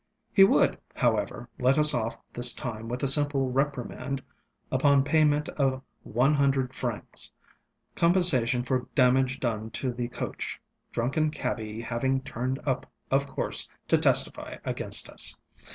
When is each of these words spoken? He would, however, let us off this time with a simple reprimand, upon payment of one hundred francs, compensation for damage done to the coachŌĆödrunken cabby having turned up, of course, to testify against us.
He 0.33 0.43
would, 0.43 0.79
however, 0.95 1.47
let 1.59 1.77
us 1.77 1.93
off 1.93 2.17
this 2.33 2.53
time 2.53 2.87
with 2.87 3.03
a 3.03 3.07
simple 3.07 3.51
reprimand, 3.51 4.23
upon 4.71 5.03
payment 5.03 5.47
of 5.49 5.83
one 6.01 6.33
hundred 6.33 6.73
francs, 6.73 7.31
compensation 7.95 8.63
for 8.63 8.87
damage 8.95 9.39
done 9.39 9.69
to 9.69 9.93
the 9.93 10.09
coachŌĆödrunken 10.09 11.31
cabby 11.31 11.81
having 11.81 12.21
turned 12.23 12.57
up, 12.65 12.91
of 13.11 13.27
course, 13.27 13.69
to 13.89 13.97
testify 13.99 14.57
against 14.65 15.07
us. 15.07 15.35